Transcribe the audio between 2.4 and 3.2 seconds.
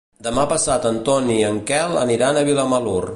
a Vilamalur.